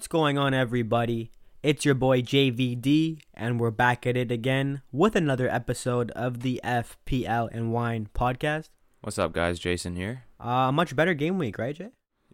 [0.00, 1.30] What's going on, everybody?
[1.62, 6.58] It's your boy JVD, and we're back at it again with another episode of the
[6.64, 8.70] FPL and Wine podcast.
[9.02, 9.58] What's up, guys?
[9.58, 10.22] Jason here.
[10.40, 11.90] Uh, much better game week, right, Jay?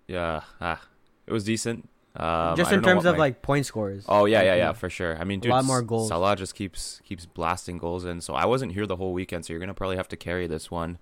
[0.07, 0.80] Yeah, ah,
[1.26, 1.89] it was decent.
[2.14, 4.04] Um, Just in terms of my- like point scores.
[4.08, 5.18] Oh yeah, yeah, yeah, for sure.
[5.18, 6.07] I mean, A dude, lot more goals.
[6.07, 8.21] Salah just keeps keeps blasting goals in.
[8.21, 10.71] So I wasn't here the whole weekend, so you're gonna probably have to carry this
[10.71, 10.98] one.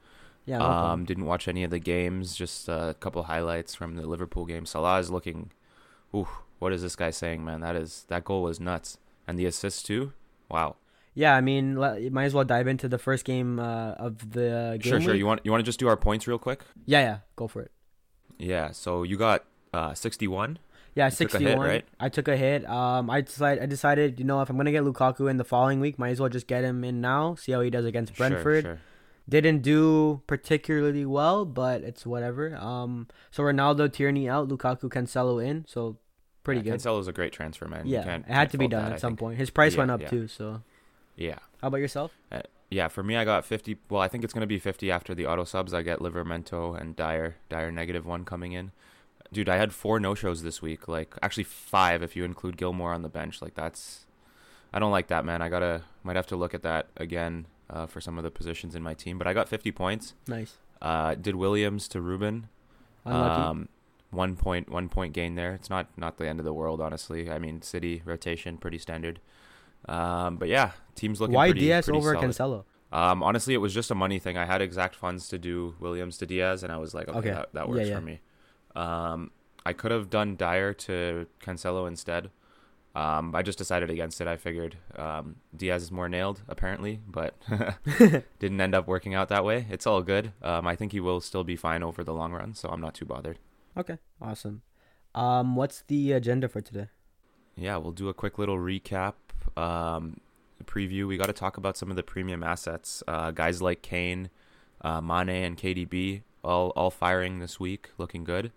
[0.46, 2.34] Yeah, no um, didn't watch any of the games.
[2.34, 4.64] Just a couple highlights from the Liverpool game.
[4.64, 5.50] Salah is looking.
[6.14, 6.28] Ooh,
[6.64, 7.60] what is this guy saying, man?
[7.60, 10.12] That is that goal was nuts, and the assist too.
[10.50, 10.76] Wow.
[11.14, 11.64] yeah, I mean,
[12.04, 15.14] you might as well dive into the first game uh, of the game Sure, sure.
[15.14, 16.60] You want you want to just do our points real quick?
[16.86, 17.70] yeah, yeah, go for it.
[18.38, 18.72] Yeah.
[18.72, 20.58] So you got uh 61.
[20.96, 21.66] Yeah, You took a hit, sixty-one.
[21.68, 21.84] right?
[21.98, 22.60] I took a hit.
[22.68, 25.80] Um, I decided, I decided, you know, if I'm gonna get Lukaku in the following
[25.80, 27.34] week, might as well just get him in now.
[27.34, 28.62] See how he does against Brentford.
[28.64, 28.80] Sure, sure.
[29.28, 32.54] Didn't do particularly well, but it's whatever.
[32.56, 35.96] Um, so Ronaldo, Tierney out, Lukaku, Cancelo in, so
[36.44, 36.80] pretty yeah, good.
[36.80, 37.86] Cancelo's a great transfer, man.
[37.86, 39.20] You yeah, it had to be done that, at I some think.
[39.20, 39.38] point.
[39.38, 40.08] His price Yeah, went up yeah.
[40.08, 40.28] too.
[40.28, 40.62] So,
[41.16, 41.38] Yeah.
[41.60, 42.12] how about yourself?
[42.70, 43.76] Yeah, for me, I got 50.
[43.88, 45.72] Well, I think it's going to be 50 after the auto subs.
[45.72, 47.36] I get Livramento and Dier.
[47.48, 48.72] Dier negative one coming in.
[49.32, 50.88] Dude, I had four no shows this week.
[50.88, 53.40] Like, actually, five if you include Gilmour on the bench.
[53.40, 54.06] Like, that's.
[54.72, 55.40] I don't like that, man.
[55.40, 55.82] I gotta.
[56.02, 58.94] Might have to look at that again uh, for some of the positions in my
[58.94, 59.18] team.
[59.18, 60.14] But I got 50 points.
[60.26, 60.56] Nice.
[60.82, 62.48] Uh, did Williams to Ruben.
[63.04, 63.42] Unlucky.
[63.42, 63.68] Um,
[64.14, 65.54] one point, one point gain there.
[65.54, 67.30] It's not not the end of the world, honestly.
[67.30, 69.20] I mean, City rotation pretty standard.
[69.88, 71.34] Um, but yeah, team's looking.
[71.34, 72.30] Why pretty, Dias pretty over solid.
[72.30, 72.64] Cancelo?
[72.96, 74.36] Um, honestly, it was just a money thing.
[74.38, 77.30] I had exact funds to do Williams to Dias, and I was like, okay, Okay.
[77.30, 77.94] that, that Yeah, works yeah.
[77.96, 78.20] for me.
[78.76, 79.30] Um,
[79.66, 82.30] I could have done Dier to Cancelo instead.
[82.94, 84.28] Um, I just decided against it.
[84.28, 87.34] I figured um, Dias is more nailed, apparently, but
[88.38, 89.66] didn't end up working out that way.
[89.68, 90.32] It's all good.
[90.42, 92.94] Um, I think he will still be fine over the long run, so I'm not
[92.94, 93.38] too bothered.
[93.76, 94.62] Okay, awesome.
[95.14, 96.88] Um, what's the agenda for today?
[97.56, 99.14] Yeah, we'll do a quick little recap.
[99.56, 100.20] Um,
[100.64, 101.06] preview.
[101.06, 103.02] We got to talk about some of the premium assets.
[103.06, 104.30] Uh, guys like Kane,
[104.80, 108.52] uh, Mane, and KDB all all firing this week, looking good.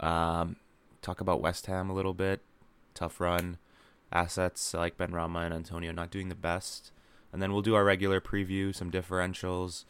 [0.00, 0.56] Um,
[1.00, 2.40] talk about West Ham a little bit.
[2.94, 3.58] Tough run.
[4.12, 6.92] Assets like Benrahma and Antonio not doing the best.
[7.32, 9.84] And then we'll do our regular preview, some differentials,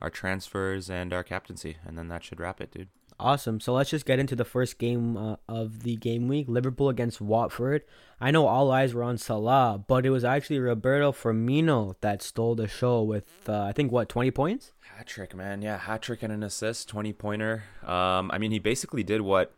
[0.00, 1.78] our transfers, and our captaincy.
[1.84, 2.88] And then that should wrap it, dude.
[3.18, 3.60] Awesome.
[3.60, 6.46] So let's just get into the first game uh, of the game week.
[6.48, 7.82] Liverpool against Watford.
[8.20, 12.54] I know all eyes were on Salah, but it was actually Roberto Firmino that stole
[12.54, 14.72] the show with uh, I think what 20 points.
[14.80, 15.62] Hat trick, man.
[15.62, 17.64] Yeah, hat trick and an assist, 20 pointer.
[17.84, 19.52] Um, I mean, he basically did what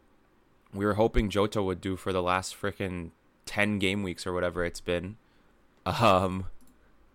[0.75, 3.11] we were hoping Jota would do for the last freaking
[3.47, 5.17] 10 game weeks or whatever it's been.
[5.87, 6.47] Um,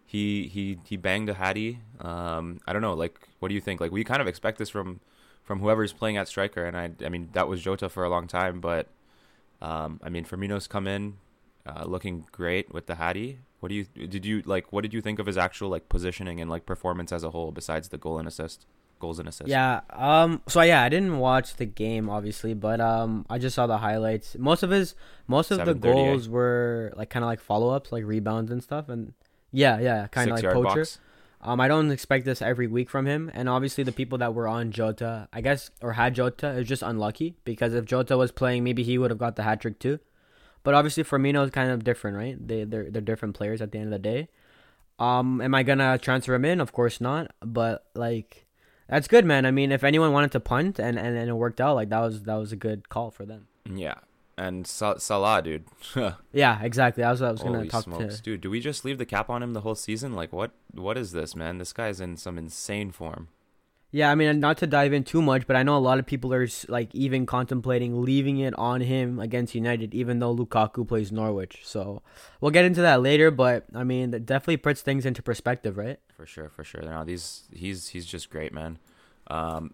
[0.06, 1.80] he he he banged a Hattie.
[2.00, 3.80] Um, I don't know, like, what do you think?
[3.80, 5.00] Like, we kind of expect this from
[5.44, 8.28] from whoever's playing at striker, and I I mean that was Jota for a long
[8.28, 8.88] time, but
[9.62, 11.18] um, I mean Firmino's come in,
[11.66, 13.40] uh, looking great with the Hattie.
[13.60, 14.72] What do you did you like?
[14.74, 17.52] What did you think of his actual like positioning and like performance as a whole,
[17.52, 18.66] besides the goal and assist,
[19.00, 19.52] goals and assists?
[19.52, 19.82] Yeah.
[19.92, 20.42] Um.
[20.48, 24.36] So yeah, I didn't watch the game obviously, but um, I just saw the highlights.
[24.38, 24.96] Most of his,
[25.28, 28.90] most of the goals were like kind of like follow ups, like rebounds and stuff,
[28.90, 29.14] and
[29.52, 30.64] yeah, yeah, kind of like poacher.
[30.64, 31.00] box.
[31.44, 34.48] Um, I don't expect this every week from him, and obviously the people that were
[34.48, 38.64] on Jota, I guess, or had Jota, is just unlucky because if Jota was playing,
[38.64, 40.00] maybe he would have got the hat trick too.
[40.64, 42.48] But obviously Firmino is kind of different, right?
[42.48, 44.30] They they're they're different players at the end of the day.
[45.00, 46.62] Um, am I gonna transfer him in?
[46.62, 47.34] Of course not.
[47.42, 48.46] But like,
[48.88, 49.48] that's good, man.
[49.48, 52.02] I mean, if anyone wanted to punt and and, and it worked out, like that
[52.02, 53.48] was that was a good call for them.
[53.66, 53.96] Yeah,
[54.42, 55.66] and Sa- Salah, dude.
[56.34, 57.04] Yeah, exactly.
[57.04, 58.22] That was what I was gonna talk smokes, to.
[58.24, 58.42] dude!
[58.42, 60.14] Do we just leave the cap on him the whole season?
[60.14, 60.52] Like, what?
[60.74, 61.58] What is this, man?
[61.58, 63.28] This guy's in some insane form.
[63.94, 66.06] Yeah, I mean, not to dive in too much, but I know a lot of
[66.06, 71.12] people are like even contemplating leaving it on him against United, even though Lukaku plays
[71.12, 71.60] Norwich.
[71.64, 72.02] So
[72.40, 76.00] we'll get into that later, but I mean, that definitely puts things into perspective, right?
[76.16, 76.82] For sure, for sure.
[76.82, 78.80] Now these, he's he's just great, man.
[79.28, 79.74] Um,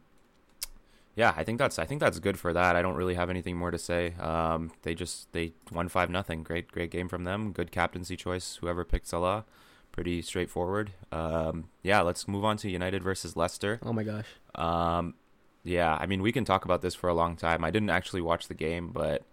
[1.17, 2.75] yeah, I think that's I think that's good for that.
[2.75, 4.13] I don't really have anything more to say.
[4.19, 6.43] Um, they just they won five nothing.
[6.43, 7.51] Great great game from them.
[7.51, 8.59] Good captaincy choice.
[8.61, 9.43] Whoever picked Salah,
[9.91, 10.91] pretty straightforward.
[11.11, 13.79] Um, yeah, let's move on to United versus Leicester.
[13.81, 14.27] Oh my gosh.
[14.53, 15.15] Um,
[15.63, 17.63] yeah, I mean we can talk about this for a long time.
[17.63, 19.23] I didn't actually watch the game, but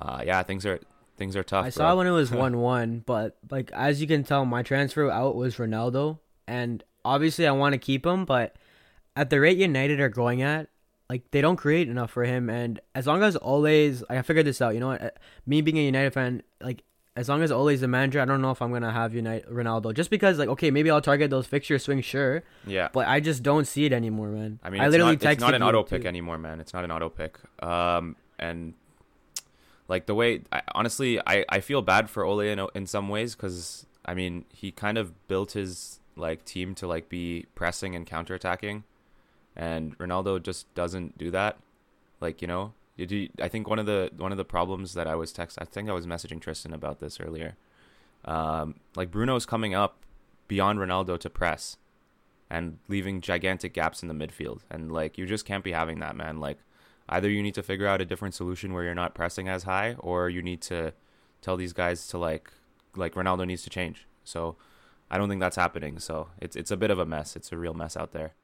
[0.00, 0.78] uh, yeah, things are
[1.16, 1.66] things are tough.
[1.66, 5.34] I saw when it was one-one, but like as you can tell, my transfer out
[5.34, 8.54] was Ronaldo, and obviously I want to keep him, but
[9.16, 10.68] at the rate United are going at,
[11.10, 12.50] like they don't create enough for him.
[12.50, 14.74] And as long as Ole's, I figured this out.
[14.74, 15.16] You know what?
[15.46, 16.82] Me being a United fan, like
[17.16, 19.92] as long as Ole's the manager, I don't know if I'm gonna have United Ronaldo.
[19.94, 22.88] Just because, like, okay, maybe I'll target those fixture swings, sure, Yeah.
[22.92, 24.60] but I just don't see it anymore, man.
[24.62, 26.08] I mean, I it's literally not, it's not an auto pick too.
[26.08, 26.60] anymore, man.
[26.60, 27.36] It's not an auto pick.
[27.62, 28.74] Um, and
[29.88, 33.34] Like the way, I, honestly, I, I feel bad for Ole in, in some ways
[33.34, 38.06] because I mean he kind of built his like team to like be pressing and
[38.06, 38.82] counterattacking,
[39.58, 41.58] and Ronaldo just doesn't do that.
[42.20, 45.16] Like you know, you, I think one of the one of the problems that I
[45.16, 47.56] was text, I think I was messaging Tristan about this earlier.
[48.24, 49.96] Um, like Bruno's coming up
[50.46, 51.76] beyond Ronaldo to press,
[52.48, 56.16] and leaving gigantic gaps in the midfield, and like you just can't be having that,
[56.16, 56.38] man.
[56.40, 56.58] Like
[57.08, 59.96] either you need to figure out a different solution where you're not pressing as high,
[59.98, 60.92] or you need to
[61.42, 62.52] tell these guys to like
[62.96, 64.06] like Ronaldo needs to change.
[64.24, 64.56] So
[65.10, 65.98] I don't think that's happening.
[65.98, 67.34] So it's it's a bit of a mess.
[67.34, 68.34] It's a real mess out there.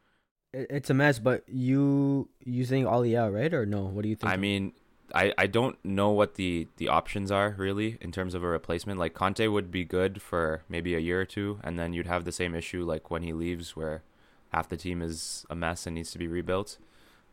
[0.55, 3.53] It's a mess, but you using Ole out, right?
[3.53, 3.85] Or no?
[3.85, 4.33] What do you think?
[4.33, 4.73] I mean,
[5.15, 8.99] I, I don't know what the, the options are really in terms of a replacement.
[8.99, 12.25] Like Conte would be good for maybe a year or two, and then you'd have
[12.25, 14.03] the same issue like when he leaves, where
[14.53, 16.79] half the team is a mess and needs to be rebuilt.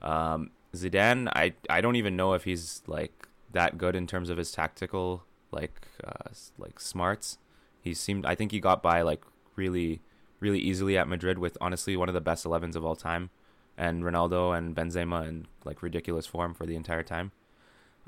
[0.01, 4.37] Um, Zidane, I I don't even know if he's like that good in terms of
[4.37, 7.37] his tactical like uh, like smarts.
[7.81, 9.23] He seemed I think he got by like
[9.55, 10.01] really
[10.41, 13.29] really easily at Madrid with honestly one of the best 11s of all time
[13.77, 17.31] and Ronaldo and Benzema in like ridiculous form for the entire time.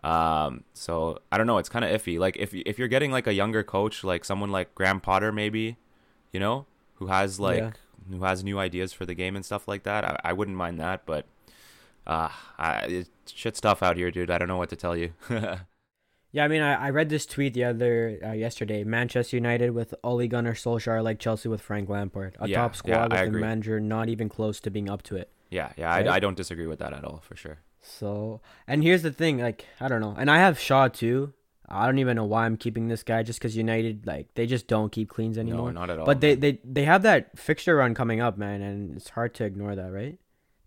[0.03, 2.19] Um, so I don't know, it's kind of iffy.
[2.19, 5.77] Like if if you're getting like a younger coach, like someone like Graham Potter maybe,
[6.33, 6.65] you know,
[6.95, 7.71] who has like yeah.
[8.11, 10.79] who has new ideas for the game and stuff like that, I, I wouldn't mind
[10.81, 11.25] that, but
[12.05, 14.29] uh, I, it's shit stuff out here, dude.
[14.29, 15.13] I don't know what to tell you.
[16.33, 18.83] yeah, I mean, I, I read this tweet the other uh, yesterday.
[18.83, 23.13] Manchester United with Ole Gunnar Solskjaer, like Chelsea with Frank Lampard, a yeah, top squad
[23.13, 25.31] yeah, with a manager not even close to being up to it.
[25.51, 26.07] Yeah, yeah, right?
[26.07, 27.59] I, I don't disagree with that at all, for sure.
[27.81, 31.33] So, and here's the thing, like I don't know, and I have Shaw too.
[31.69, 34.67] I don't even know why I'm keeping this guy just because United like they just
[34.67, 35.71] don't keep cleans anymore.
[35.71, 36.05] No, not at all.
[36.05, 39.45] But they, they they have that fixture run coming up, man, and it's hard to
[39.45, 40.17] ignore that, right?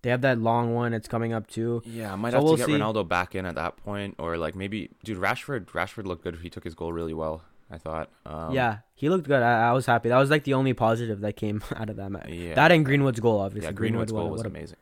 [0.07, 0.95] They have that long one.
[0.95, 1.83] It's coming up too.
[1.85, 2.73] Yeah, I might so have we'll to get see.
[2.75, 5.65] Ronaldo back in at that point, or like maybe, dude, Rashford.
[5.71, 6.39] Rashford looked good.
[6.43, 7.43] He took his goal really well.
[7.73, 8.09] I thought.
[8.25, 9.43] Um, yeah, he looked good.
[9.43, 10.11] I, I, was happy.
[10.11, 12.29] That was like the only positive that came out of that match.
[12.29, 13.67] Yeah, that and Greenwood's goal, obviously.
[13.67, 14.77] Yeah, Greenwood's Greenwood, goal was what amazing.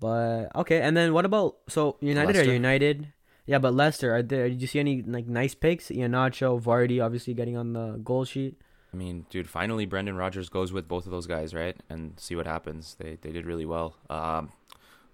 [0.00, 2.50] But okay, and then what about so United Leicester?
[2.50, 3.12] are United?
[3.44, 4.48] Yeah, but Leicester are there?
[4.48, 5.88] Did you see any like nice picks?
[5.88, 8.56] Iheanacho, Vardy, obviously getting on the goal sheet.
[8.94, 11.76] I mean, dude, finally Brendan Rodgers goes with both of those guys, right?
[11.90, 12.94] And see what happens.
[13.00, 13.96] They they did really well.
[14.08, 14.52] Um,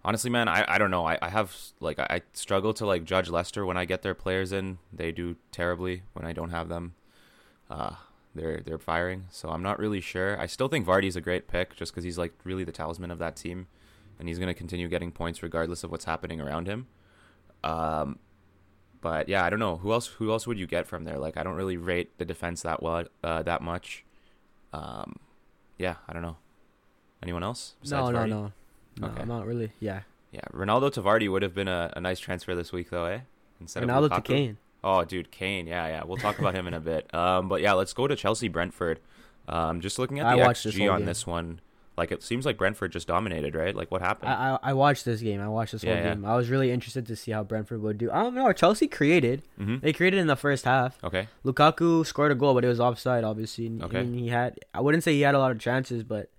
[0.04, 1.06] honestly, man, I, I don't know.
[1.06, 4.52] I, I have like I, struggle to like judge Leicester when I get their players
[4.52, 4.76] in.
[4.92, 6.92] They do terribly when I don't have them.
[7.70, 7.94] Uh,
[8.34, 10.38] they're they're firing, so I'm not really sure.
[10.38, 13.18] I still think Vardy's a great pick just because he's like really the talisman of
[13.20, 13.66] that team,
[14.18, 16.86] and he's gonna continue getting points regardless of what's happening around him.
[17.64, 18.18] Um,
[19.00, 20.06] but yeah, I don't know who else.
[20.06, 21.18] Who else would you get from there?
[21.18, 24.04] Like, I don't really rate the defense that well, uh, that much.
[24.72, 25.16] Um,
[25.78, 26.36] yeah, I don't know.
[27.22, 27.74] Anyone else?
[27.90, 28.52] No, no, no,
[28.98, 29.24] no, okay.
[29.24, 29.72] not really.
[29.80, 30.02] Yeah,
[30.32, 30.40] yeah.
[30.52, 33.20] Ronaldo to Vardy would have been a, a nice transfer this week, though, eh?
[33.60, 34.24] Instead Ronaldo of Lukaku.
[34.24, 34.58] to Kane.
[34.82, 35.66] Oh, dude, Kane.
[35.66, 36.04] Yeah, yeah.
[36.04, 37.08] We'll talk about him in a bit.
[37.20, 39.00] Um, but yeah, let's go to Chelsea Brentford.
[39.48, 41.06] Um, just looking at the XG on game.
[41.06, 41.60] this one.
[42.00, 43.76] Like it seems like Brentford just dominated, right?
[43.76, 44.32] Like what happened?
[44.32, 45.38] I I, I watched this game.
[45.38, 46.14] I watched this yeah, whole yeah.
[46.14, 46.24] game.
[46.24, 48.10] I was really interested to see how Brentford would do.
[48.10, 48.50] I don't know.
[48.54, 49.42] Chelsea created.
[49.60, 49.80] Mm-hmm.
[49.82, 50.96] They created in the first half.
[51.04, 51.28] Okay.
[51.44, 53.22] Lukaku scored a goal, but it was offside.
[53.22, 53.70] Obviously.
[53.82, 53.98] Okay.
[53.98, 54.58] I mean, he had.
[54.72, 56.30] I wouldn't say he had a lot of chances, but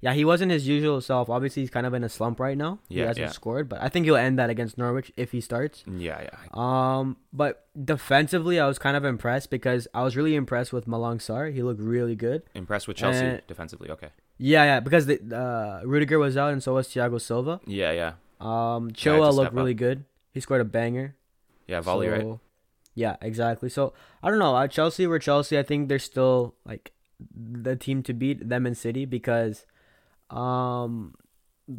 [0.00, 1.28] yeah, he wasn't his usual self.
[1.28, 2.78] Obviously, he's kind of in a slump right now.
[2.88, 3.32] Yeah, he hasn't yeah.
[3.32, 5.84] scored, but I think he'll end that against Norwich if he starts.
[5.86, 6.38] Yeah, yeah.
[6.54, 11.18] Um, but defensively, I was kind of impressed because I was really impressed with Malang
[11.18, 11.52] Sarr.
[11.52, 12.42] He looked really good.
[12.54, 14.08] Impressed with Chelsea and, defensively, okay.
[14.42, 17.60] Yeah, yeah, because the uh, Rudiger was out and so was Thiago Silva.
[17.66, 18.12] Yeah, yeah.
[18.40, 19.78] Um, Chilwell looked really up.
[19.78, 20.04] good.
[20.32, 21.14] He scored a banger.
[21.66, 22.38] Yeah, volley, so, right?
[22.94, 23.68] Yeah, exactly.
[23.68, 23.92] So
[24.22, 24.56] I don't know.
[24.56, 25.58] Uh, Chelsea were Chelsea.
[25.58, 26.92] I think they're still like
[27.34, 29.66] the team to beat them in City because,
[30.30, 31.14] um,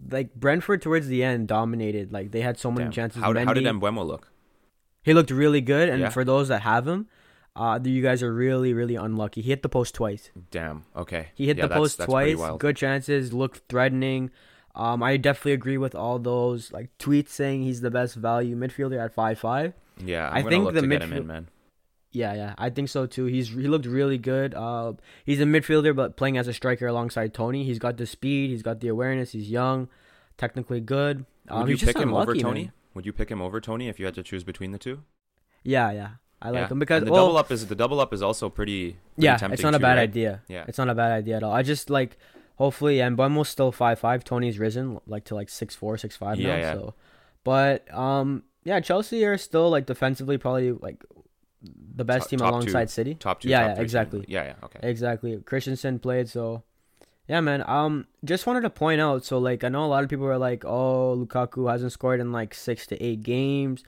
[0.09, 2.13] like Brentford towards the end dominated.
[2.13, 2.91] Like they had so many Damn.
[2.91, 3.23] chances.
[3.23, 4.31] How, how did Mbeumo look?
[5.01, 6.09] He looked really good, and yeah.
[6.09, 7.07] for those that have him,
[7.55, 9.41] uh, you guys are really, really unlucky.
[9.41, 10.31] He hit the post twice.
[10.51, 10.85] Damn.
[10.95, 11.29] Okay.
[11.35, 12.37] He hit yeah, the post that's, twice.
[12.59, 13.33] Good chances.
[13.33, 14.31] Looked threatening.
[14.73, 19.03] Um, I definitely agree with all those like tweets saying he's the best value midfielder
[19.03, 19.73] at five five.
[20.03, 21.25] Yeah, I'm i think the midfield.
[21.25, 21.49] man.
[22.13, 23.25] Yeah, yeah, I think so too.
[23.25, 24.53] He's he looked really good.
[24.53, 24.93] Uh,
[25.25, 27.63] he's a midfielder, but playing as a striker alongside Toney.
[27.63, 28.49] He's got the speed.
[28.49, 29.31] He's got the awareness.
[29.31, 29.89] He's young,
[30.37, 31.25] technically good.
[31.49, 32.63] Um, Would you pick him unlucky, over Toney?
[32.63, 32.73] Man.
[32.93, 35.03] Would you pick him over Toney if you had to choose between the two?
[35.63, 36.09] Yeah, yeah.
[36.41, 36.67] I like yeah.
[36.69, 38.93] him because and the well, double up is the double up is also pretty.
[38.93, 40.03] pretty yeah, it's not a too, bad right?
[40.03, 40.41] idea.
[40.47, 41.53] Yeah, it's not a bad idea at all.
[41.53, 42.17] I just like
[42.55, 44.23] hopefully and Mbeumo's still five five.
[44.23, 46.55] Toney's risen like to like six four, six five yeah, now.
[46.57, 46.73] Yeah.
[46.73, 46.93] So,
[47.43, 51.03] but um, yeah, Chelsea are still like defensively probably like
[51.95, 53.15] the best top, team top alongside two, City.
[53.15, 53.49] Top two.
[53.49, 54.25] Yeah, top yeah exactly.
[54.27, 54.53] Yeah, yeah.
[54.63, 54.79] Okay.
[54.81, 55.37] Exactly.
[55.45, 56.63] Christensen played so.
[57.27, 57.63] Yeah, man.
[57.67, 59.23] Um, just wanted to point out.
[59.23, 62.31] So, like, I know a lot of people are like, "Oh, Lukaku hasn't scored in
[62.31, 63.83] like six to eight games."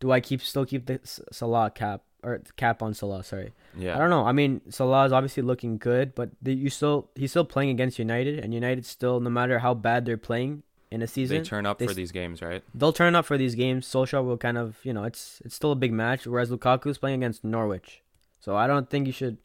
[0.00, 1.00] Do I keep still keep the
[1.32, 3.22] Salah cap or cap on Salah?
[3.24, 3.94] Sorry, Yeah.
[3.96, 4.24] I don't know.
[4.24, 7.98] I mean, Salah is obviously looking good, but the, you still he's still playing against
[7.98, 11.66] United, and United still, no matter how bad they're playing in a season, They turn
[11.66, 12.62] up they for these games, right?
[12.74, 13.86] they'll turn up for these games.
[13.86, 16.26] Solskjaer will kind of, you know, it's it's still a big match.
[16.26, 18.02] Whereas Lukaku's playing against Norwich,
[18.40, 19.36] so I don't think you should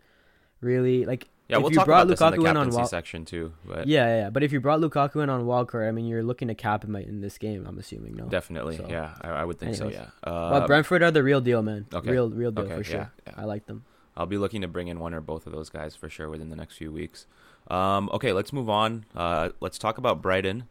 [0.61, 1.27] really like.
[1.53, 2.87] Yeah, if we'll you talk brought about this in the Lukaku in on captaincy Wal-
[2.87, 3.53] section too.
[3.65, 6.23] But Yeah, yeah, yeah, but if you brought Lukaku in on wildcard, I mean, you're
[6.23, 7.65] looking to cap him in this game.
[7.67, 8.25] I'm assuming, no.
[8.25, 9.95] definitely, So- yeah, I, I would think Anyways.
[9.95, 10.01] so.
[10.01, 10.29] Yeah.
[10.31, 11.85] Uh, but Brentford are the real deal, man.
[11.93, 12.11] okay.
[12.11, 12.95] Real, real deal okay, for sure.
[12.97, 13.33] yeah, yeah.
[13.37, 13.85] I like them.
[14.15, 16.49] I'll be looking to bring in one or both of those guys for sure within
[16.49, 17.25] the next few weeks.
[17.69, 19.05] Um, okay, let's move on.
[19.15, 20.65] Uh, let's talk about Brighton.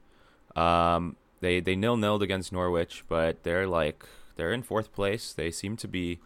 [0.55, 4.05] Um, they they nil nilled against Norwich, but they're like
[4.37, 5.33] they're in fourth place.
[5.33, 6.21] They seem to be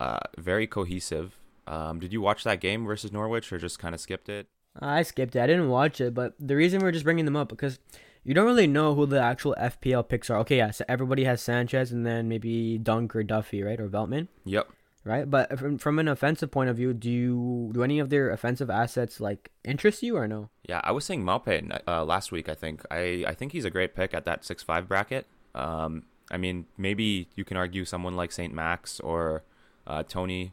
[0.00, 1.36] uh, very cohesive.
[1.66, 4.46] Um, did you watch that game versus Norwich, or just kind of skipped it?
[4.80, 5.40] I skipped it.
[5.42, 7.78] I didn't watch it, but the reason we're just bringing them up because
[8.24, 10.38] you don't really know who the actual FPL picks are.
[10.40, 14.28] Okay, yeah, so everybody has Sanchez and then maybe Dunk or Duffy, right, or Veltman,
[14.44, 14.68] Yep.
[15.04, 15.30] right?
[15.30, 18.68] But from from an offensive point of view, do you do any of their offensive
[18.68, 20.50] assets like interest you or no?
[20.68, 22.48] Yeah, I was saying Maupay uh, last week.
[22.48, 25.26] I think I I think he's a great pick at that six five bracket.
[25.54, 29.42] Um, I mean, maybe you can argue someone like Saint Max or
[29.86, 30.52] uh, Tony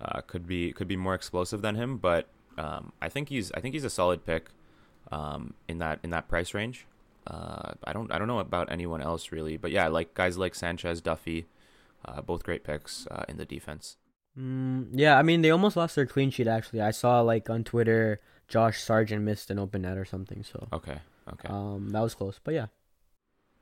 [0.00, 3.60] uh, could be could be more explosive than him, but um, I think he's I
[3.60, 4.50] think he's a solid pick
[5.12, 6.86] um, in that in that price range.
[7.26, 10.54] Uh, I don't I don't know about anyone else really, but yeah, like guys like
[10.54, 11.46] Sanchez, Duffy,
[12.04, 13.96] uh, both great picks uh, in the defense.
[14.38, 16.46] Mm, yeah, I mean they almost lost their clean sheet.
[16.46, 20.42] Actually, I saw like on Twitter, Josh Sargent missed an open net or something.
[20.42, 20.98] So Okay,
[21.32, 21.48] okay.
[21.48, 22.40] um, that was close.
[22.42, 22.66] But yeah,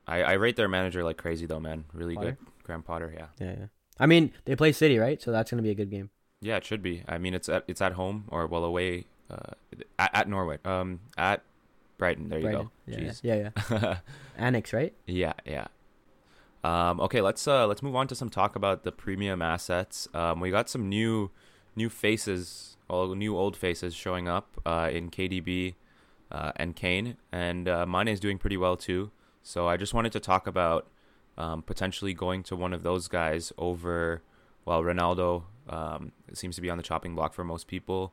[0.06, 1.86] I, I rate their manager like crazy though, man.
[1.92, 2.36] Really Potter?
[2.38, 3.12] good, Graham Potter.
[3.16, 3.26] Yeah.
[3.40, 3.66] yeah, yeah.
[3.98, 5.20] I mean they play City, right?
[5.20, 6.10] So that's gonna be a good game.
[6.46, 7.02] Yeah, it should be.
[7.08, 9.54] I mean, it's at it's at home or well away uh,
[9.98, 10.64] at, at Norwich.
[10.64, 11.42] Um, at
[11.98, 12.28] Brighton.
[12.28, 12.70] There you go.
[12.86, 13.20] Yeah, Jeez.
[13.24, 13.98] yeah, yeah.
[14.36, 14.94] Annex, right?
[15.06, 15.66] yeah, yeah.
[16.62, 20.06] Um, okay, let's uh let's move on to some talk about the premium assets.
[20.14, 21.32] Um, we got some new
[21.74, 25.74] new faces, all new old faces showing up uh, in KDB
[26.30, 29.10] uh, and Kane, and uh, Mane is doing pretty well too.
[29.42, 30.86] So I just wanted to talk about
[31.36, 34.22] um, potentially going to one of those guys over.
[34.64, 38.12] Well, Ronaldo um, seems to be on the chopping block for most people.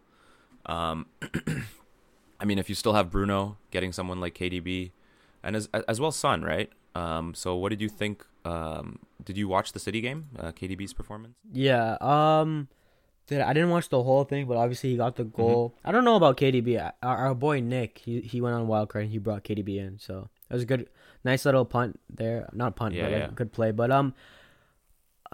[0.65, 1.07] Um,
[2.39, 4.91] I mean, if you still have Bruno, getting someone like KDB,
[5.43, 6.69] and as as well Son, right?
[6.95, 8.25] Um, so what did you think?
[8.45, 10.27] Um, did you watch the City game?
[10.38, 11.36] Uh, KDB's performance?
[11.51, 11.98] Yeah.
[12.01, 12.67] Um.
[13.27, 15.74] Did I didn't watch the whole thing, but obviously he got the goal.
[15.86, 16.77] I don't know about KDB.
[16.81, 19.98] I- Our, our boy Nick, he he went on wildcard and he brought KDB in,
[20.00, 20.89] so it was a good,
[21.24, 22.50] nice little punt there.
[22.51, 23.29] Not a punt, Yeah, but like yeah.
[23.33, 23.72] good play.
[23.72, 24.13] But um,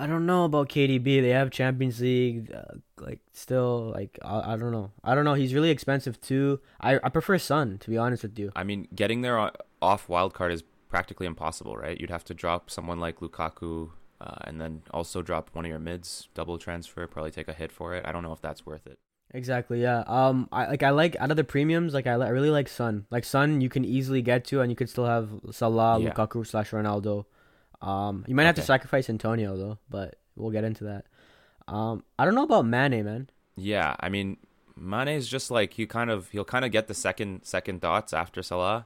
[0.04, 1.22] I don't know about KDB.
[1.22, 4.92] They have Champions League, uh, like still like I, I don't know.
[5.04, 5.34] I don't know.
[5.36, 6.60] He's really expensive too.
[6.80, 8.52] I I prefer Son to be honest with you.
[8.56, 9.38] I mean, getting there
[9.82, 12.00] off wild card is practically impossible, right?
[12.00, 13.92] You'd have to drop someone like Lukaku,
[14.22, 17.72] uh, and then also drop one of your mids, double transfer, probably take a hit
[17.72, 18.06] for it.
[18.08, 18.98] I don't know if that's worth it.
[19.32, 19.82] Exactly.
[19.82, 20.04] Yeah.
[20.08, 20.50] Um.
[20.52, 20.82] I like.
[20.84, 21.94] I like out of the premiums.
[21.94, 23.06] Like I, li- I really like Son.
[23.12, 26.10] Like Son, you can easily get to, and you could still have Salah, Yeah.
[26.14, 27.26] Lukaku slash Ronaldo.
[27.82, 28.26] Um.
[28.28, 31.06] You might have to sacrifice Antonio though, but we'll get into that.
[31.68, 32.04] Um.
[32.18, 33.30] I don't know about Mane, man.
[33.56, 34.38] Yeah, I mean,
[34.76, 38.14] Mane is just like he kind of he'll kind of get the second second thoughts
[38.14, 38.86] after Salah.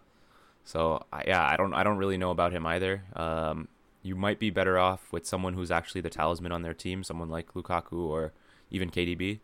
[0.63, 3.03] So I, yeah, I don't I don't really know about him either.
[3.15, 3.67] Um,
[4.01, 7.29] you might be better off with someone who's actually the talisman on their team, someone
[7.29, 8.33] like Lukaku or
[8.69, 9.39] even KDB.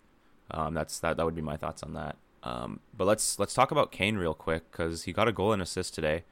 [0.52, 2.18] Um, that's that that would be my thoughts on that.
[2.44, 5.62] Um, but let's let's talk about Kane real quick because he got a goal and
[5.62, 6.24] assist today.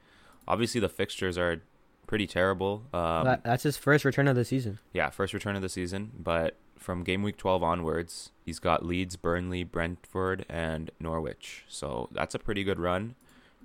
[0.46, 1.62] Obviously, the fixtures are
[2.08, 2.82] pretty terrible.
[2.92, 4.80] Um, that, that's his first return of the season.
[4.92, 9.14] yeah, first return of the season, but from game week 12 onwards, he's got Leeds,
[9.14, 11.64] Burnley, Brentford, and Norwich.
[11.68, 13.14] So that's a pretty good run,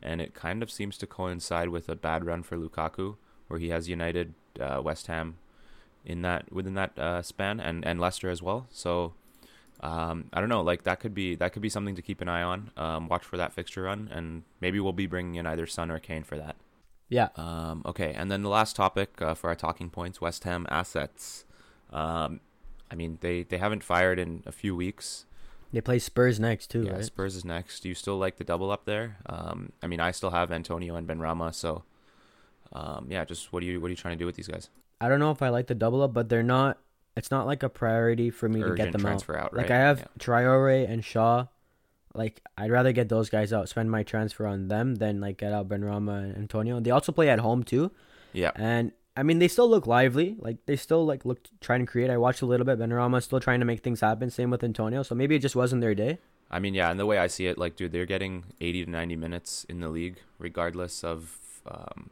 [0.04, 3.16] and it kind of seems to coincide with a bad run for Lukaku,
[3.48, 5.38] where he has United, uh, West Ham,
[6.06, 8.68] in that within that uh, span, and and Leicester as well.
[8.70, 9.14] So.
[9.80, 12.30] Um, I don't know, like that could be that could be something to keep an
[12.30, 12.72] eye on.
[12.78, 16.00] Um, watch for that fixture run, and maybe we'll be bringing in either Son or
[16.00, 16.56] Kane for that.
[17.14, 17.30] Yeah.
[17.36, 21.46] Um, okay, and then the last topic uh, for our talking points: West Ham assets.
[21.92, 22.40] Um,
[22.92, 25.26] I mean, they they haven't fired in a few weeks.
[25.72, 27.06] They play Spurs next too, yeah, right?
[27.06, 27.82] Spurs is next.
[27.82, 29.18] Do you still like the double up there?
[29.28, 31.84] Um, I mean, I still have Antonio and Benrahma, so
[32.72, 33.26] um, yeah.
[33.26, 34.70] Just what are you what are you trying to do with these guys?
[35.00, 36.80] I don't know if I like the double up, but they're not.
[37.16, 39.10] It's not like a priority for me to get them out.
[39.10, 39.76] transfer out, Like right?
[39.76, 40.06] I have Yeah.
[40.18, 41.46] Traore and Shaw.
[42.16, 45.52] Like I'd rather get those guys out, spend my transfer on them than like get
[45.52, 46.80] out Benrahma and Antonio.
[46.80, 47.92] They also play at home too,
[48.34, 48.52] yeah.
[48.56, 50.36] and I mean they still look lively.
[50.40, 52.10] Like they still like look trying to create.
[52.10, 52.80] I watched a little bit.
[52.80, 54.30] Benrahma's still trying to make things happen.
[54.30, 55.02] Same with Antonio.
[55.04, 56.20] So maybe it just wasn't their day.
[56.54, 58.92] I mean, yeah, and the way I see it, like, dude, they're getting 80 to
[58.92, 62.12] 90 minutes in the league, regardless of, um,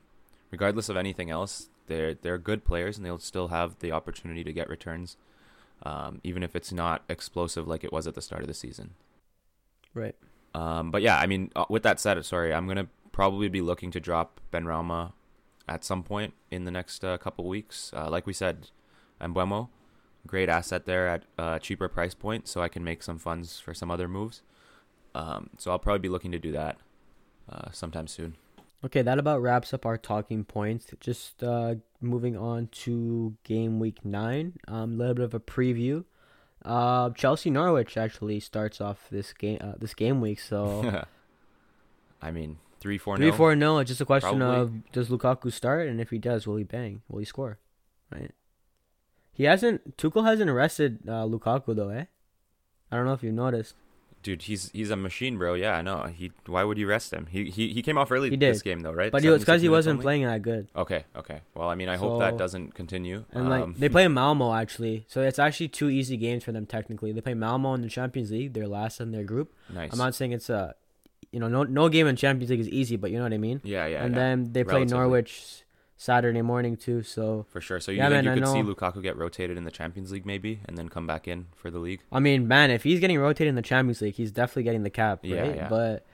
[0.50, 1.70] regardless of anything else.
[1.86, 5.16] they're they're good players and they'll still have the opportunity to get returns,
[5.84, 8.96] um, even if it's not explosive like it was at the start of the season.
[9.94, 10.16] Right.
[10.54, 13.92] Um, but yeah, I mean, uh, with that said, sorry, I'm gonna probably be looking
[13.92, 15.14] to drop Benrahma
[15.68, 17.92] at some point in the next uh, couple weeks.
[17.96, 18.70] Uh, like we said,
[19.22, 19.70] Mbeumo,
[20.28, 23.74] great asset there at a cheaper price point, so I can make some funds for
[23.74, 24.42] some other moves.
[25.14, 26.78] Um, so I'll probably be looking to do that
[27.50, 28.36] uh, sometime soon.
[28.84, 30.88] Okay, that about wraps up our talking points.
[31.00, 34.54] Just uh, moving on to game week nine.
[34.68, 36.04] A um, little bit of a preview.
[36.64, 40.40] Uh, Chelsea Norwich actually starts off this game uh, this game week.
[40.40, 41.04] So
[42.22, 43.80] I mean, three four three four no.
[43.80, 44.62] It's just a question Probably.
[44.62, 47.02] of does Lukaku start, and if he does, will he bang?
[47.10, 47.58] Will he score?
[48.12, 48.32] Right.
[49.34, 49.98] He hasn't.
[49.98, 52.06] Tuchel hasn't arrested uh, Lukaku though, eh?
[52.92, 53.76] I don't know if you noticed.
[54.24, 55.56] Dude, he's he's a machine, bro.
[55.56, 56.04] Yeah, I know.
[56.04, 57.28] He why would you rest him?
[57.28, 58.54] He he, he came off early he did.
[58.54, 59.12] this game though, right?
[59.12, 60.04] But it's because he wasn't only?
[60.04, 60.68] playing that good.
[60.76, 61.42] Okay, okay.
[61.56, 63.26] Well, I mean, I so, hope that doesn't continue.
[63.32, 66.66] And um, like they play Malmo actually, so it's actually two easy games for them
[66.66, 67.12] technically.
[67.12, 68.54] They play Malmo in the Champions League.
[68.54, 69.54] They're last in their group.
[69.74, 69.92] Nice.
[69.92, 70.76] I'm not saying it's a,
[71.32, 73.40] you know, no no game in Champions League is easy, but you know what I
[73.40, 73.62] mean.
[73.64, 74.04] Yeah, yeah.
[74.04, 74.20] And yeah.
[74.20, 74.88] then they Relatively.
[74.88, 75.64] play Norwich
[76.02, 77.04] Saturday morning too.
[77.04, 77.80] So for sure.
[77.80, 80.26] So you yeah, think man, you could see Lukaku get rotated in the Champions League
[80.26, 82.02] maybe, and then come back in for the league?
[82.12, 84.90] I mean, man, if he's getting rotated in the Champions League, he's definitely getting the
[84.90, 85.32] cap, right?
[85.32, 85.70] Yeah, yeah.
[85.70, 86.08] But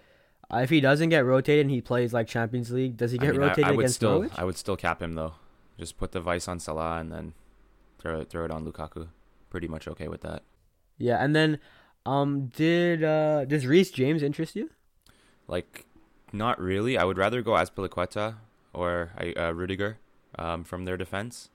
[0.53, 3.29] uh, if he doesn't get rotated and he plays like Champions League, does he get
[3.29, 4.34] I mean, rotated I, I would against still, Norwich?
[4.36, 5.36] I would still cap him though.
[5.79, 7.34] Just put the vice on Salah and then
[7.98, 9.08] throw it throw it on Lukaku.
[9.50, 10.44] Pretty much okay with that.
[10.98, 11.60] Yeah, and then
[12.06, 14.70] um, did uh, does Reece James interest you?
[15.48, 15.86] Like,
[16.34, 16.98] not really.
[16.98, 18.36] I would rather go Azpilicueta
[18.78, 19.98] or uh, Rudiger
[20.38, 21.50] um, from their defense.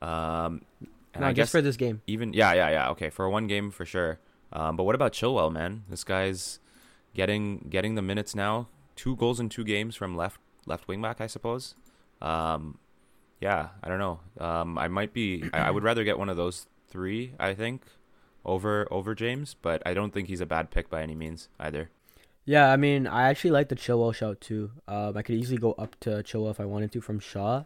[0.00, 0.62] Um,
[1.12, 2.02] and no, I guess for this game.
[2.06, 2.90] Even yeah, yeah, yeah.
[2.90, 4.20] Okay, for one game for sure.
[4.52, 5.84] Um, but what about Chilwell, man?
[5.88, 6.60] This guy's
[7.14, 8.68] getting getting the minutes now.
[8.96, 11.74] Two goals in two games from left left wing back, I suppose.
[12.22, 12.78] Um,
[13.40, 14.20] yeah, I don't know.
[14.38, 15.44] Um, I might be.
[15.52, 17.32] I, I, would rather get one of those three.
[17.40, 17.82] I think
[18.44, 21.90] over over James, but I don't think he's a bad pick by any means either.
[22.44, 24.72] Yeah, I mean, I actually like the Chilwell shout too.
[24.88, 27.64] Um, I could easily go up to Chilwell if I wanted to from Shaw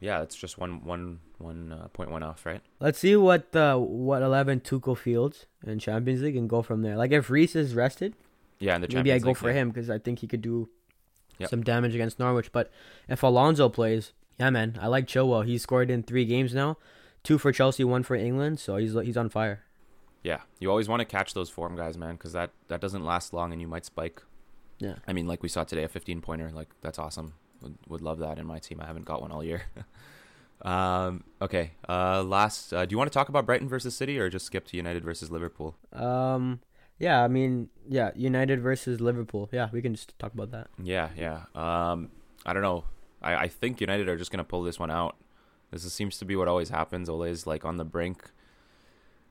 [0.00, 2.62] yeah, it's just one one one uh, point one off, right?
[2.80, 6.96] Let's see what uh, what eleven Tuchel fields in Champions League and go from there.
[6.96, 8.14] Like if Reece is rested,
[8.58, 9.60] yeah, in the maybe I go League, for yeah.
[9.60, 10.70] him because I think he could do
[11.38, 11.50] yep.
[11.50, 12.50] some damage against Norwich.
[12.50, 12.70] But
[13.08, 15.44] if Alonso plays, yeah, man, I like Chilwell.
[15.44, 16.78] He's scored in three games now,
[17.22, 19.64] two for Chelsea, one for England, so he's he's on fire.
[20.22, 23.32] Yeah, you always want to catch those form guys, man, because that that doesn't last
[23.32, 24.22] long and you might spike.
[24.78, 27.34] Yeah, I mean, like we saw today, a 15 pointer, like that's awesome.
[27.62, 28.80] Would would love that in my team.
[28.80, 29.62] I haven't got one all year.
[30.62, 31.72] Um, okay.
[31.88, 34.66] Uh, last, uh, do you want to talk about Brighton versus City, or just skip
[34.68, 35.76] to United versus Liverpool?
[35.92, 36.60] Um,
[36.98, 37.22] yeah.
[37.24, 39.48] I mean, yeah, United versus Liverpool.
[39.52, 40.68] Yeah, we can just talk about that.
[40.82, 41.44] Yeah, yeah.
[41.54, 42.10] Um,
[42.44, 42.84] I don't know.
[43.22, 45.16] I, I think United are just gonna pull this one out.
[45.70, 47.08] This seems to be what always happens.
[47.08, 48.30] Ole's like on the brink.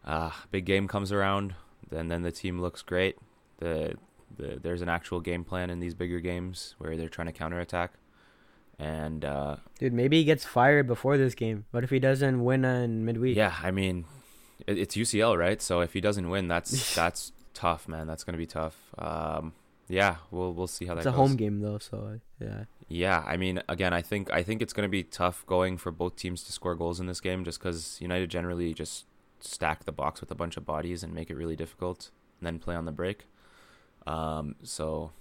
[0.06, 1.56] Uh, big game comes around,
[1.92, 3.18] and then the team looks great.
[3.60, 3.96] The,
[4.36, 7.94] the there's an actual game plan in these bigger games where they're trying to counterattack.
[8.80, 11.66] And uh, dude, maybe he gets fired before this game.
[11.72, 13.36] What if he doesn't win in midweek?
[13.36, 14.06] Yeah, I mean,
[14.66, 15.62] it, it's UCL, right?
[15.62, 18.08] So if he doesn't win, that's that's tough, man.
[18.08, 18.78] That's gonna be tough.
[18.98, 19.54] Um,
[19.90, 21.10] yeah, we'll we'll see how it's that.
[21.10, 22.64] It's a home game though, so yeah.
[22.88, 26.16] Yeah, I mean, again, I think I think it's gonna be tough going for both
[26.16, 29.06] teams to score goals in this game, just because United generally just
[29.44, 32.60] stack the box with a bunch of bodies and make it really difficult, and then
[32.60, 33.26] play on the break.
[34.08, 35.12] Um, so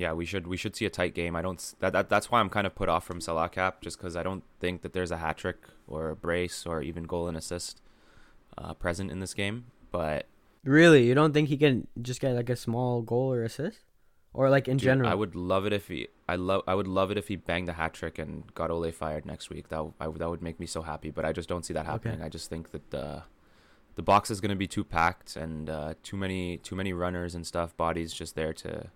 [0.00, 1.36] yeah, we should we should see a tight game.
[1.36, 3.98] I don't that, that that's why I'm kind of put off from Salah cap just
[3.98, 7.28] because I don't think that there's a hat trick or a brace or even goal
[7.28, 7.82] and assist
[8.56, 9.66] uh, present in this game.
[9.90, 10.26] But
[10.64, 13.80] really, you don't think he can just get like a small goal or assist,
[14.32, 15.10] or like in dude, general?
[15.10, 17.68] I would love it if he I love I would love it if he banged
[17.68, 19.68] the hat trick and got Ole fired next week.
[19.68, 21.10] That I, that would make me so happy.
[21.10, 22.20] But I just don't see that happening.
[22.20, 22.24] Okay.
[22.24, 23.24] I just think that the
[23.96, 27.34] the box is going to be too packed and uh, too many too many runners
[27.34, 27.76] and stuff.
[27.76, 28.88] Bodies just there to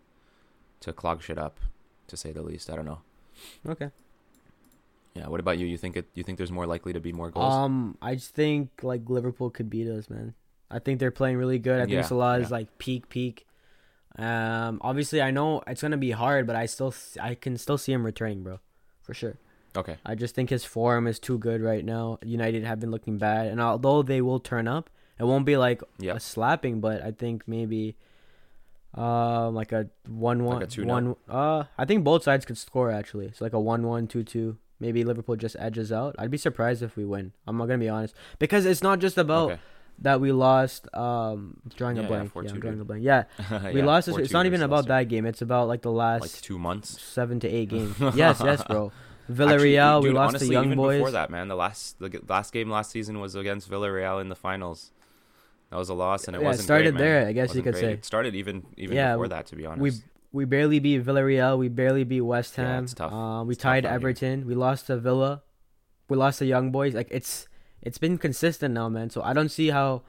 [0.80, 1.61] to clog shit up,
[2.09, 2.70] to say the least.
[2.70, 3.00] I don't know.
[3.68, 3.90] Okay.
[5.14, 5.28] Yeah.
[5.28, 5.66] What about you?
[5.66, 6.07] You think it?
[6.14, 7.54] You think there's more likely to be more goals?
[7.54, 10.35] Um, I just think like Liverpool could beat us, man.
[10.70, 11.80] I think they're playing really good.
[11.80, 12.44] I think yeah, Salah yeah.
[12.44, 13.46] is like peak, peak.
[14.16, 17.92] Um, obviously, I know it's gonna be hard, but I still, I can still see
[17.92, 18.61] him returning, bro,
[19.02, 19.38] for sure.
[19.76, 19.96] Okay.
[20.06, 22.18] I just think his form is too good right now.
[22.22, 25.82] United have been looking bad, and although they will turn up, it won't be like
[25.98, 26.16] yep.
[26.16, 27.96] a slapping, but I think maybe
[28.96, 31.16] uh, like a one one like a one.
[31.28, 33.26] Uh, I think both sides could score actually.
[33.26, 34.58] It's like a one one two two.
[34.80, 36.14] Maybe Liverpool just edges out.
[36.18, 37.32] I'd be surprised if we win.
[37.46, 39.60] I'm not gonna be honest because it's not just about okay.
[40.00, 40.92] that we lost.
[40.94, 42.32] Um, drawing yeah, a blank.
[42.34, 43.04] Yeah, yeah I'm drawing a blank.
[43.04, 43.24] Yeah,
[43.72, 44.06] we yeah, lost.
[44.06, 45.26] This, it's not even about that game.
[45.26, 47.96] It's about like the last like two months, seven to eight games.
[48.14, 48.92] yes, yes, bro.
[49.30, 50.96] Villarreal, Actually, we lost honestly, the young even boys.
[50.98, 54.37] Before that, man, the last the last game last season was against Villarreal in the
[54.37, 54.90] finals.
[55.70, 57.72] That was a loss, and it Yeah, wasn't started great, there, I guess you could
[57.74, 57.84] great.
[57.84, 57.92] say.
[57.92, 60.02] It started even even Yeah, before that, to be honest.
[60.32, 61.58] we we barely beat Villarreal.
[61.58, 62.66] We barely beat West Ham.
[62.66, 63.12] Yeah, it's tough.
[63.12, 63.92] Uh, we It's tied here.
[63.92, 64.46] Everton.
[64.46, 65.42] We lost to Villa.
[66.08, 66.94] We lost to Young Boys.
[66.94, 67.48] Like it's
[67.82, 69.10] it's been consistent now, man.
[69.10, 70.02] So I don't see how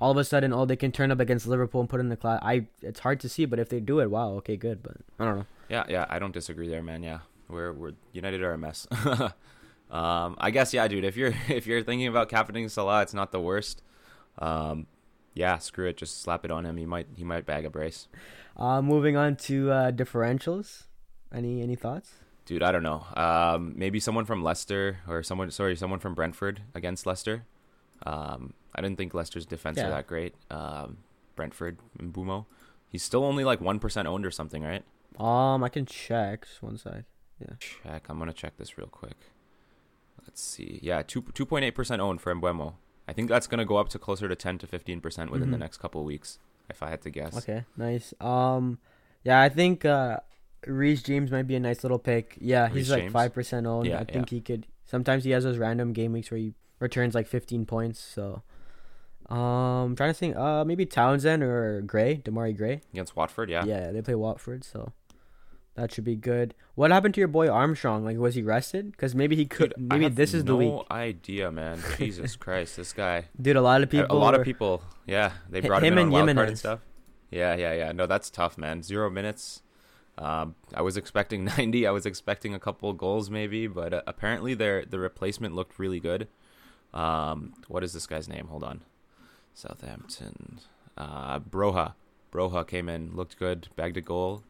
[0.00, 2.16] all of a sudden oh they can turn up against Liverpool and put in the
[2.16, 2.40] class.
[2.42, 4.82] I it's hard to see, but if they do it, wow, okay, good.
[4.82, 5.46] But I don't know.
[5.68, 7.02] Yeah, yeah, I don't disagree there, man.
[7.02, 7.20] Yeah,
[7.52, 8.86] we're we're United are a mess.
[9.90, 11.04] um, I guess yeah, dude.
[11.04, 13.82] If you're if you're thinking about captaining Salah, it's not the worst.
[14.38, 14.86] Um,
[15.34, 15.96] yeah, screw it.
[15.96, 16.76] Just slap it on him.
[16.76, 18.08] He might he might bag a brace,
[18.56, 20.84] Uh, moving on to uh, differentials.
[21.32, 22.12] Any any thoughts?
[22.44, 22.62] dude.
[22.62, 23.06] I don't know.
[23.16, 27.44] Um, maybe someone from Leicester or someone sorry someone from Brentford against Leicester.
[28.04, 29.86] Um, I didn't think Leicester's defense Yeah.
[29.86, 30.34] are that great.
[30.50, 30.98] Um,
[31.36, 32.46] Brentford and Mbeumo.
[32.88, 34.82] He's still only like one percent owned or something, right?
[35.18, 36.46] Um, I can check.
[36.46, 37.04] Just one sec.
[37.58, 38.06] Check.
[38.08, 39.16] I'm gonna check this real quick.
[40.24, 40.78] Let's see.
[40.82, 42.74] Yeah, two two point eight percent owned for Mbeumo.
[43.08, 45.56] I think that's gonna go up to closer to ten to fifteen percent within the
[45.56, 45.60] Mhm.
[45.60, 46.38] next couple weeks,
[46.70, 47.36] if I had to guess.
[47.38, 48.14] Okay, nice.
[48.20, 48.78] Um,
[49.24, 50.18] yeah, I think uh,
[50.66, 52.38] Reece James might be a nice little pick.
[52.40, 53.86] Yeah, he's Reece like five percent owned.
[53.88, 54.66] Yeah, I think he could.
[54.84, 57.98] Sometimes he has those random game weeks where he returns like fifteen points.
[57.98, 58.42] So,
[59.28, 60.36] um, trying to think.
[60.36, 62.82] Uh, maybe Townsend or Gray, Demarai Gray.
[62.92, 63.64] Against Watford, yeah.
[63.64, 64.92] Yeah, they play Watford, so
[65.74, 66.54] that should be good.
[66.74, 68.04] What happened to your boy Armstrong?
[68.04, 68.92] Like, was he rested?
[68.92, 69.72] Because maybe he could.
[69.76, 71.82] Dude, I maybe this is no the week, idea, man.
[71.98, 73.26] Jesus Christ, this guy.
[73.40, 73.56] dude.
[73.56, 74.16] A lot of people.
[74.16, 74.82] a lot of people.
[75.06, 76.80] Yeah, they brought him, him in on and wild card and stuff.
[77.30, 77.92] Yeah, yeah, yeah.
[77.92, 78.82] No, that's tough, man.
[78.82, 79.62] Zero minutes.
[80.18, 81.86] Um, I was expecting 90.
[81.86, 86.00] I was expecting a couple goals maybe, but uh, apparently their the replacement looked really
[86.00, 86.28] good.
[86.92, 88.48] Um, what is this guy's name?
[88.48, 88.82] Hold on.
[89.54, 90.60] Southampton.
[90.96, 91.94] Uh, Broja.
[92.30, 94.42] Broja came in, looked good, bagged a goal,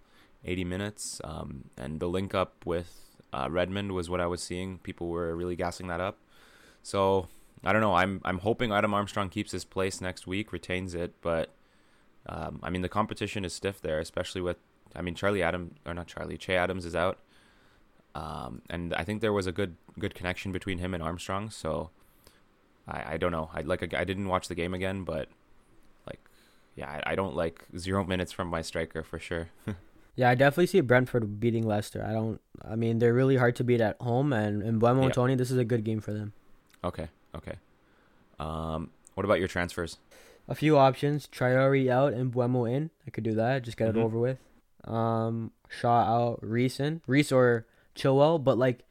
[0.44, 1.20] 80 minutes.
[1.24, 4.78] Um, and the link up with uh, Redmond was what I was seeing.
[4.78, 6.18] People were really gassing that up.
[6.82, 7.28] So
[7.64, 7.94] I don't know.
[7.94, 11.14] I'm I'm hoping Adam Armstrong keeps his place next week, retains it.
[11.20, 11.50] But
[12.28, 14.56] um, I mean, the competition is stiff there, especially with.
[14.94, 17.18] I mean, Charlie Adam or not Charlie Che Adams is out,
[18.14, 21.50] um, and I think there was a good good connection between him and Armstrong.
[21.50, 21.90] So
[22.86, 23.48] I I don't know.
[23.54, 25.28] I like I didn't watch the game again, but
[26.06, 26.20] like
[26.76, 29.48] yeah, I, I don't like zero minutes from my striker for sure.
[30.14, 32.04] Yeah, I definitely see Brentford beating Leicester.
[32.06, 32.40] I don't.
[32.62, 35.50] I mean, they're really hard to beat at home, and and Mbeumo and Toney, this
[35.50, 36.32] is a good game for them.
[36.84, 37.54] okay, okay.
[38.38, 39.98] Um, what about your transfers?
[40.48, 42.90] A few options: Traore out and Mbeumo in.
[43.06, 43.62] I could do that.
[43.62, 43.96] Just get Mhm.
[43.96, 44.38] it over with.
[44.84, 48.42] Um, Shaw out, Reece in, Reece or Chilwell.
[48.42, 48.84] But like,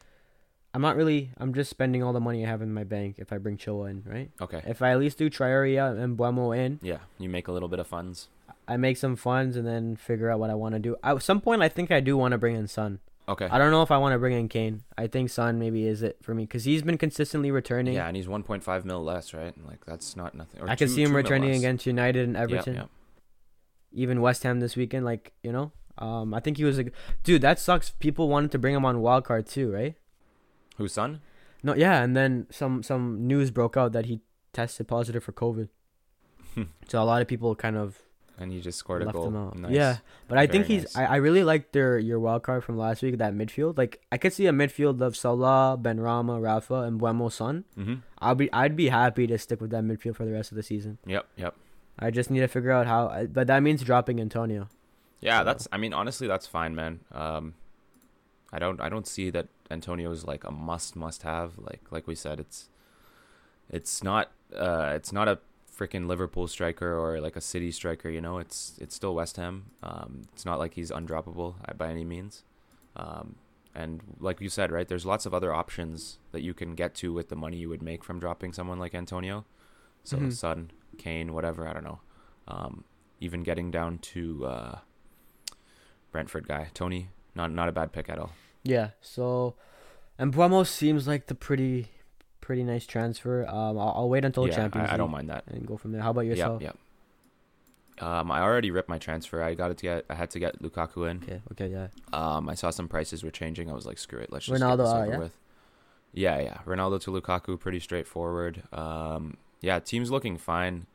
[0.74, 1.32] I'm not really.
[1.38, 3.90] I'm just spending all the money I have in my bank if I bring Chilwell
[3.92, 4.32] in, right?
[4.42, 4.62] Okay.
[4.66, 7.68] If I at least do Traore out and Mbeumo in, Yeah, you make a little
[7.70, 8.30] bit of funds.
[8.72, 10.96] I make some funds and then figure out what I want to do.
[11.04, 13.00] At some point, I think I do want to bring in Son.
[13.28, 13.48] Okay.
[13.52, 14.84] I don't know if I want to bring in Kane.
[14.98, 17.96] I think Son maybe is it for me because he's been consistently returning.
[17.96, 19.54] Yeah, and he's 1.5 mil less, right?
[19.68, 20.62] Like that's not nothing.
[20.62, 22.86] or I two- see him returning against United and Everton, yeah.
[23.92, 25.04] even West Ham this weekend.
[25.04, 26.86] Like you know, um, I think he was a
[27.24, 27.42] dude.
[27.42, 27.90] That sucks.
[27.90, 29.96] People wanted to bring him on wild card too, right?
[30.78, 31.22] Whose son?
[31.62, 34.22] No, yeah, and then some some news broke out that he
[34.54, 35.68] tested positive for COVID.
[36.88, 38.02] so a lot of people kind of
[38.42, 39.28] And he just scored a left goal.
[39.28, 39.56] him out.
[39.58, 39.72] Nice.
[39.72, 40.84] Yeah, but I think he's.
[40.84, 40.98] nice.
[40.98, 43.20] I, I really like their your wild card from last week.
[43.20, 47.66] That midfield, like I could see a midfield of Salah, Benrahma, Rafa, and Mbeumo Son.
[47.78, 47.96] Mm-hmm.
[48.18, 50.64] I'll be I'd be happy to stick with that midfield for the rest of the
[50.64, 50.98] season.
[51.06, 51.28] Yep.
[51.38, 51.56] Yep.
[52.00, 53.26] I just need to figure out how.
[53.32, 54.68] But that means dropping Antonio.
[55.20, 55.68] Yeah, So- that's.
[55.72, 57.02] I mean, honestly, that's fine, man.
[57.12, 57.54] Um,
[58.52, 58.82] I don't.
[58.82, 60.96] I don't see that Antonio is like a must.
[60.96, 61.60] Must have.
[61.60, 62.70] Like like we said, it's.
[63.70, 64.32] It's not.
[64.56, 65.38] Uh, it's not a
[65.76, 68.10] freaking Liverpool striker or like a City striker.
[68.10, 69.72] You know, it's it's still West Ham.
[69.84, 72.44] Um, it's not like he's undroppable uh, by any means.
[72.96, 73.36] Um,
[73.74, 77.14] and like you said, right, there's lots of other options that you can get to
[77.14, 79.46] with the money you would make from dropping someone like Antonio.
[80.04, 80.34] So Mhm.
[80.34, 81.68] Son, Kane, whatever.
[81.68, 82.00] I don't know.
[82.48, 82.84] Um,
[83.22, 84.80] even getting down to uh,
[86.12, 88.32] Brentford guy Toney, not not a bad pick at all.
[88.64, 88.90] Yeah.
[89.02, 89.56] So,
[90.18, 91.92] and Mbeumo seems like the pretty,
[92.42, 93.46] pretty nice transfer.
[93.48, 95.44] Um, I'll, I'll wait until yeah, Champions I, I don't mind that.
[95.48, 96.02] and go from there.
[96.02, 96.62] How about yourself?
[96.62, 96.72] yeah.
[98.00, 99.44] Um, I already ripped my transfer.
[99.44, 100.06] I got it to get.
[100.10, 101.18] I had to get Lukaku in.
[101.24, 101.42] Okay.
[101.52, 101.68] Okay.
[101.68, 101.88] Yeah.
[102.12, 103.70] Um, I saw some prices were changing.
[103.70, 105.18] I was like, screw it, let's just Ronaldo get this out, over yeah?
[105.20, 105.38] with.
[106.14, 106.58] Yeah, yeah.
[106.66, 108.64] Ronaldo to Lukaku, pretty straightforward.
[108.74, 110.88] Um, yeah, team's looking fine.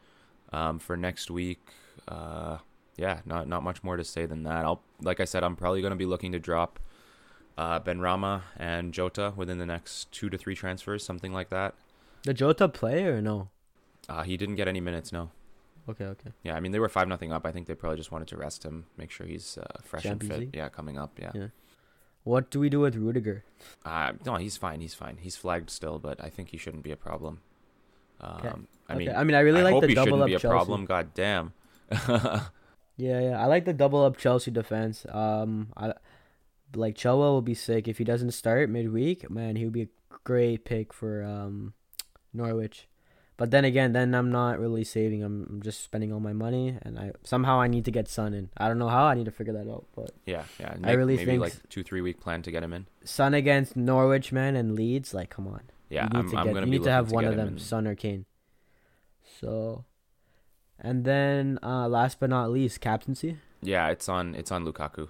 [0.53, 1.61] Um, for next week,
[2.09, 2.59] uh,
[2.97, 4.65] yeah, not not much more to say than that.
[4.65, 6.79] I'll like I said, I'm probably going to be looking to drop
[7.59, 11.75] uh, Benrahma and Jota within the next two to three transfers, something like that.
[12.25, 13.49] The Jota play or no?
[14.09, 15.31] Uh, he didn't get any minutes, no.
[15.88, 16.05] Okay.
[16.05, 16.31] Okay.
[16.42, 17.47] Yeah, I mean they were five nothing up.
[17.47, 20.23] I think they probably just wanted to rest him, make sure he's uh, fresh Champions
[20.23, 20.40] and fit.
[20.40, 20.57] League?
[20.57, 21.19] Yeah, coming up.
[21.21, 21.31] Yeah.
[21.35, 21.47] Yeah.
[22.25, 23.45] What do we do with Rudiger?
[23.85, 24.81] Uh, no, he's fine.
[24.81, 25.19] He's fine.
[25.21, 27.40] He's flagged still, but I think he shouldn't be a problem.
[28.21, 28.49] Um, Okay.
[28.88, 30.35] I Okay, mean, I mean, I really I like the he double shouldn't up be
[30.35, 30.53] a Chelsea.
[30.53, 30.85] problem.
[30.87, 31.53] God damn.
[32.99, 33.42] Yeah, yeah.
[33.42, 35.05] I like the double up Chelsea defense.
[35.11, 35.92] Um, I
[36.75, 39.31] like Chilwell will be sick if he doesn't start midweek.
[39.31, 39.89] Man, he would be a
[40.25, 41.75] great pick for um
[42.33, 42.89] Norwich.
[43.39, 45.23] But then again, then I'm not really saving.
[45.23, 48.33] I'm, I'm just spending all my money, and I somehow I need to get Son
[48.33, 48.49] in.
[48.57, 49.05] I don't know how.
[49.05, 49.85] I need to figure that out.
[49.95, 50.75] But yeah, yeah.
[50.83, 52.87] I really maybe think- like two, three week plan to get him in.
[53.05, 55.13] Son against Norwich, man, and Leeds.
[55.13, 55.65] Like, come on.
[55.91, 57.49] Yeah, you need I'm, to I'm gonna you need to have looking one of them,
[57.49, 57.59] in.
[57.59, 58.25] Son or Kane.
[59.41, 59.85] So,
[60.81, 63.37] and then uh last but not least, captaincy.
[63.61, 64.35] Yeah, it's on.
[64.35, 65.09] It's on Lukaku.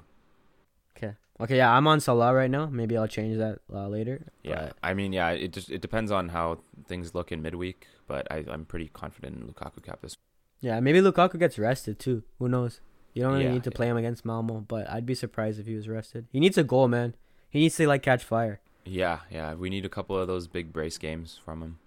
[0.97, 1.15] Okay.
[1.41, 1.57] Okay.
[1.59, 2.67] Yeah, I'm on Salah right now.
[2.67, 4.27] Maybe I'll change that uh, later.
[4.43, 7.87] Yeah, but- I mean, yeah, it just it depends on how things look in midweek,
[8.07, 10.17] but I, I'm pretty confident in Lukaku cap this.
[10.61, 12.23] Yeah, maybe Lukaku gets rested too.
[12.39, 12.81] Who knows?
[13.13, 13.77] You don't really Yeah, need to yeah.
[13.77, 16.27] play him against Malmo, but I'd be surprised if he was rested.
[16.33, 17.15] He needs a goal, man.
[17.51, 18.61] He needs to like catch fire.
[18.85, 21.79] Yeah, yeah, we need a couple of those big brace games from him.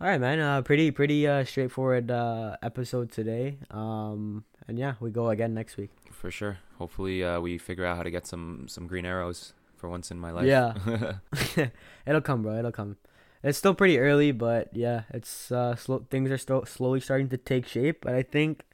[0.00, 0.40] All right, man.
[0.40, 3.58] Uh, pretty pretty uh straightforward uh episode today.
[3.70, 5.90] Um, and yeah, we go again next week.
[6.10, 6.58] For sure.
[6.80, 10.18] Hopefully, uh, we figure out how to get some some green arrows for once in
[10.18, 10.46] my life.
[10.46, 10.72] Yeah.
[12.06, 12.56] It'll come, bro.
[12.56, 12.96] It'll come.
[13.42, 16.06] It's still pretty early, but yeah, it's uh slow.
[16.10, 18.00] Things are still slowly starting to take shape.
[18.00, 18.64] But I think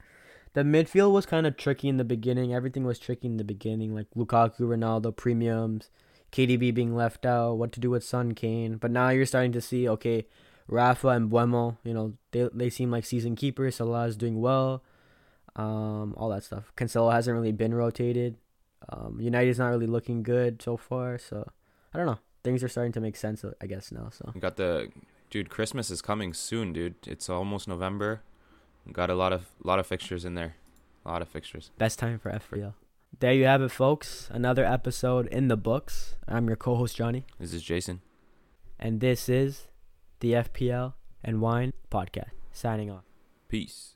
[0.53, 2.53] the midfield was kind of tricky in the beginning.
[2.53, 5.89] Everything was tricky in the beginning, like Lukaku, Ronaldo, premiums,
[6.31, 8.77] KDB being left out, what to do with Son, Kane.
[8.77, 10.27] But now you're starting to see, okay,
[10.69, 13.75] Rafa and Mbeumo, you know, they they seem like season keepers.
[13.75, 14.81] Salah is doing well,
[15.57, 16.71] um, all that stuff.
[16.77, 18.37] Cancelo hasn't really been rotated.
[18.89, 21.49] Um, United's not really looking good so far, so
[21.93, 22.19] I don't know.
[22.43, 24.09] Things are starting to make sense, I guess now.
[24.11, 24.89] So We got the
[25.29, 25.49] dude.
[25.49, 26.95] Christmas is coming soon, dude.
[27.07, 28.21] It's almost November.
[28.85, 30.55] We got a lot of lot of fixtures in there.
[31.05, 31.71] A lot of fixtures.
[31.77, 32.73] best time for FPL.
[33.19, 34.29] There you have it, folks.
[34.31, 36.15] Another episode in the books.
[36.27, 38.01] I'm your co-host Johnny, This is Jason.
[38.79, 39.67] and this is
[40.19, 40.93] the FPL
[41.23, 42.31] and Wine podcast.
[42.51, 43.03] Signing off.
[43.49, 43.95] Peace.